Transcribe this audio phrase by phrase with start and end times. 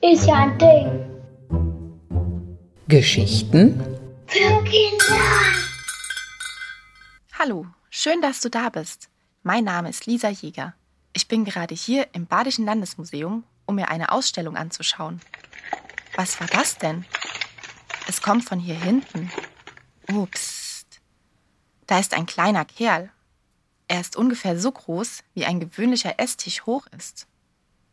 [0.00, 1.10] Ist ja ein Ding.
[2.86, 3.82] Geschichten
[4.28, 5.16] Für Kinder.
[7.36, 9.08] Hallo, schön, dass du da bist.
[9.42, 10.74] Mein Name ist Lisa Jäger.
[11.14, 15.20] Ich bin gerade hier im Badischen Landesmuseum, um mir eine Ausstellung anzuschauen.
[16.14, 17.04] Was war das denn?
[18.06, 19.32] Es kommt von hier hinten.
[20.12, 20.86] Ups.
[21.88, 23.10] Da ist ein kleiner Kerl.
[23.88, 27.26] Er ist ungefähr so groß, wie ein gewöhnlicher Esstisch hoch ist.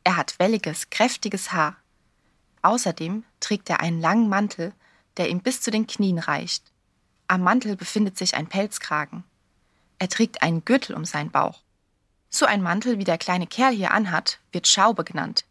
[0.04, 1.78] Er hat welliges, kräftiges Haar.
[2.62, 4.74] Außerdem trägt er einen langen Mantel,
[5.18, 6.72] der ihm bis zu den Knien reicht.
[7.28, 9.24] Am Mantel befindet sich ein Pelzkragen.
[9.98, 11.62] Er trägt einen Gürtel um seinen Bauch.
[12.30, 15.46] So ein Mantel, wie der kleine Kerl hier anhat, wird Schaube genannt.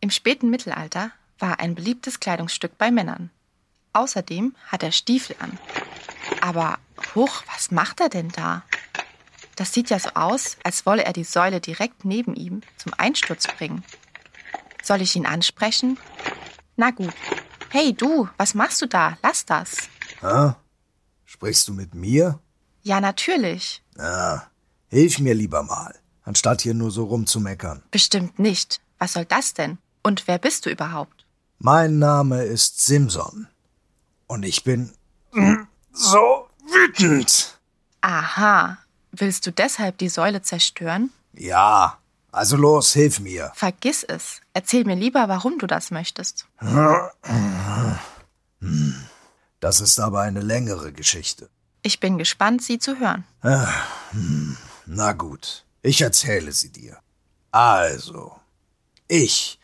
[0.00, 3.30] Im späten Mittelalter war er ein beliebtes Kleidungsstück bei Männern.
[3.92, 5.58] Außerdem hat er Stiefel an.
[6.40, 6.78] Aber,
[7.14, 8.62] hoch, was macht er denn da?
[9.62, 13.46] Das sieht ja so aus, als wolle er die Säule direkt neben ihm zum Einsturz
[13.46, 13.84] bringen.
[14.82, 15.98] Soll ich ihn ansprechen?
[16.74, 17.14] Na gut.
[17.70, 19.16] Hey du, was machst du da?
[19.22, 19.76] Lass das.
[20.20, 20.54] Hä?
[21.24, 22.40] Sprichst du mit mir?
[22.82, 23.84] Ja, natürlich.
[23.96, 24.40] Ah,
[24.88, 27.84] hilf mir lieber mal, anstatt hier nur so rumzumeckern.
[27.92, 28.80] Bestimmt nicht.
[28.98, 29.78] Was soll das denn?
[30.02, 31.24] Und wer bist du überhaupt?
[31.60, 33.46] Mein Name ist Simson.
[34.26, 34.92] Und ich bin
[35.92, 37.60] so wütend.
[38.00, 38.81] Aha.
[39.12, 41.10] Willst du deshalb die Säule zerstören?
[41.34, 41.98] Ja,
[42.30, 43.52] also los, hilf mir.
[43.54, 44.40] Vergiss es.
[44.54, 46.46] Erzähl mir lieber, warum du das möchtest.
[49.60, 51.50] Das ist aber eine längere Geschichte.
[51.82, 53.24] Ich bin gespannt, sie zu hören.
[54.86, 56.96] Na gut, ich erzähle sie dir.
[57.50, 58.34] Also,
[59.08, 59.58] ich,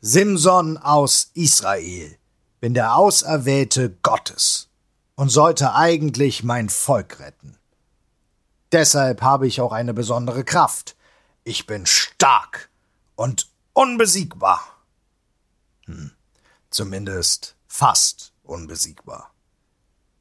[0.00, 2.16] Simson aus Israel,
[2.60, 4.68] bin der Auserwählte Gottes
[5.14, 7.58] und sollte eigentlich mein Volk retten.
[8.74, 10.96] Deshalb habe ich auch eine besondere Kraft.
[11.44, 12.70] Ich bin stark
[13.14, 14.60] und unbesiegbar.
[15.84, 16.10] Hm,
[16.70, 19.32] zumindest fast unbesiegbar.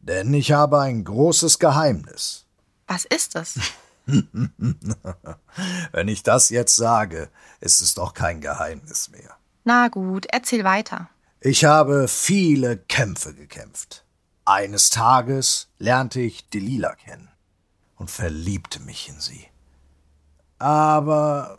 [0.01, 2.45] Denn ich habe ein großes Geheimnis.
[2.85, 3.59] Was ist es?
[5.91, 7.29] Wenn ich das jetzt sage,
[7.59, 9.35] ist es doch kein Geheimnis mehr.
[9.63, 11.09] Na gut, erzähl weiter.
[11.41, 14.05] Ich habe viele Kämpfe gekämpft.
[14.45, 17.32] Eines Tages lernte ich Delila kennen
[18.03, 19.47] und verliebte mich in sie.
[20.59, 21.57] Aber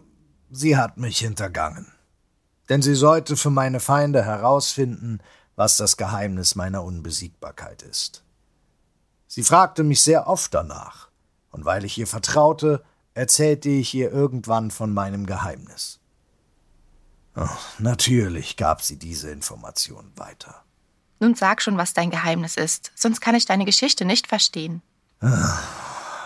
[0.51, 1.91] sie hat mich hintergangen.
[2.69, 5.21] Denn sie sollte für meine Feinde herausfinden,
[5.57, 8.25] was das Geheimnis meiner Unbesiegbarkeit ist.
[9.27, 11.09] Sie fragte mich sehr oft danach,
[11.51, 12.85] und weil ich ihr vertraute,
[13.15, 15.99] erzählte ich ihr irgendwann von meinem Geheimnis.
[17.37, 20.63] Oh, natürlich gab sie diese Information weiter.
[21.21, 24.83] Nun sag schon, was dein Geheimnis ist, sonst kann ich deine Geschichte nicht verstehen.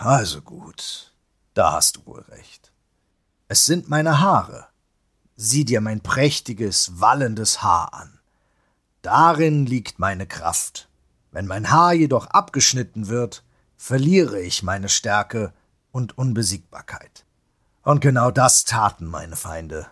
[0.00, 1.12] Also gut,
[1.54, 2.70] da hast du wohl recht.
[3.48, 4.68] Es sind meine Haare.
[5.34, 8.20] Sieh dir mein prächtiges, wallendes Haar an.
[9.02, 10.88] Darin liegt meine Kraft.
[11.32, 13.42] Wenn mein Haar jedoch abgeschnitten wird,
[13.76, 15.52] verliere ich meine Stärke
[15.90, 17.24] und Unbesiegbarkeit.
[17.82, 19.88] Und genau das taten meine Feinde.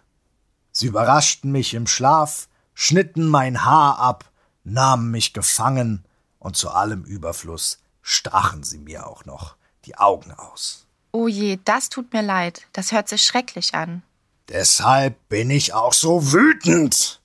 [0.71, 4.31] Sie überraschten mich im Schlaf, schnitten mein Haar ab,
[4.63, 6.05] nahmen mich gefangen
[6.39, 9.57] und zu allem Überfluss stachen sie mir auch noch
[9.87, 10.87] die Augen aus.
[11.13, 12.67] Oh je, das tut mir leid.
[12.73, 14.03] Das hört sich schrecklich an.
[14.49, 17.21] Deshalb bin ich auch so wütend.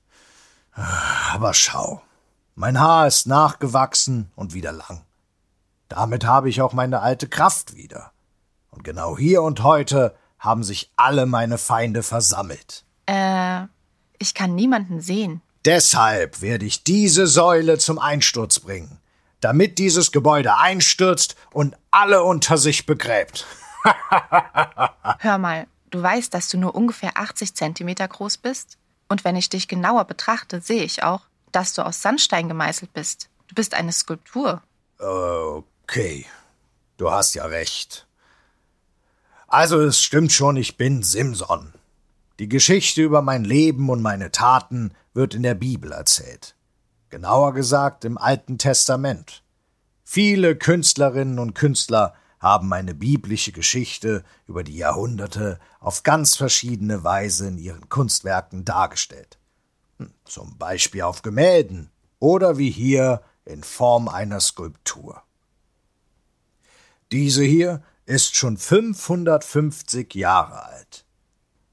[0.73, 2.01] Aber schau,
[2.55, 5.01] mein Haar ist nachgewachsen und wieder lang.
[5.89, 8.11] Damit habe ich auch meine alte Kraft wieder.
[8.69, 12.85] Und genau hier und heute haben sich alle meine Feinde versammelt.
[13.07, 13.63] Äh,
[14.17, 15.41] ich kann niemanden sehen.
[15.65, 19.00] Deshalb werde ich diese Säule zum Einsturz bringen,
[19.41, 23.45] damit dieses Gebäude einstürzt und alle unter sich begräbt.
[25.19, 28.77] Hör mal, du weißt, dass du nur ungefähr 80 Zentimeter groß bist?
[29.09, 33.29] Und wenn ich dich genauer betrachte, sehe ich auch, dass du aus Sandstein gemeißelt bist.
[33.47, 34.61] Du bist eine Skulptur.
[34.97, 36.25] Okay,
[36.97, 38.07] du hast ja recht.
[39.47, 41.73] Also es stimmt schon, ich bin Simson.
[42.39, 46.55] Die Geschichte über mein Leben und meine Taten wird in der Bibel erzählt.
[47.11, 49.43] Genauer gesagt im Alten Testament.
[50.05, 57.49] Viele Künstlerinnen und Künstler haben meine biblische Geschichte über die Jahrhunderte auf ganz verschiedene Weise
[57.49, 59.37] in ihren Kunstwerken dargestellt.
[59.97, 65.21] Hm, Zum Beispiel auf Gemälden oder wie hier in Form einer Skulptur.
[67.11, 71.05] Diese hier ist schon 550 Jahre alt.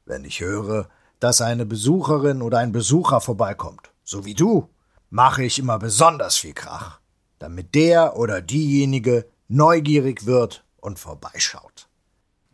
[0.04, 0.88] Wenn ich höre,
[1.20, 4.68] dass eine Besucherin oder ein Besucher vorbeikommt, so wie du,
[5.10, 7.00] mache ich immer besonders viel Krach,
[7.38, 11.88] damit der oder diejenige neugierig wird und vorbeischaut.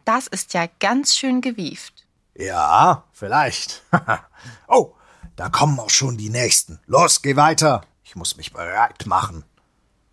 [0.05, 2.07] Das ist ja ganz schön gewieft.
[2.37, 3.83] Ja, vielleicht.
[4.69, 4.95] oh,
[5.37, 6.81] da kommen auch schon die Nächsten.
[6.87, 7.83] Los, geh weiter.
[8.05, 9.45] Ich muss mich bereit machen.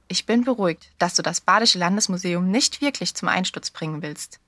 [0.07, 4.39] Ich bin beruhigt, dass du das Badische Landesmuseum nicht wirklich zum Einsturz bringen willst.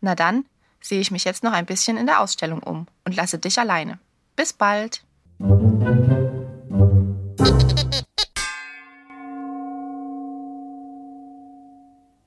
[0.00, 0.46] Na dann
[0.80, 3.98] sehe ich mich jetzt noch ein bisschen in der Ausstellung um und lasse dich alleine.
[4.34, 5.04] Bis bald.